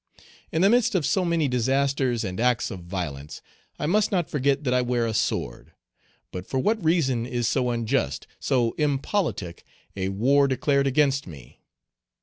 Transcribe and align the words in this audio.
In 0.51 0.63
the 0.63 0.69
midst 0.71 0.95
of 0.95 1.05
so 1.05 1.23
many 1.23 1.47
disasters 1.47 2.23
and 2.23 2.39
acts 2.39 2.71
of 2.71 2.79
violence, 2.79 3.39
I 3.77 3.85
must 3.85 4.11
not 4.11 4.31
forget 4.31 4.63
that 4.63 4.73
I 4.73 4.81
wear 4.81 5.05
a 5.05 5.13
sword. 5.13 5.73
But, 6.31 6.47
for 6.47 6.57
what 6.57 6.83
reason 6.83 7.27
is 7.27 7.47
so 7.47 7.69
unjust, 7.69 8.25
so 8.39 8.71
impolitic, 8.79 9.63
a 9.95 10.09
war 10.09 10.47
declared 10.47 10.87
against 10.87 11.27
me? 11.27 11.59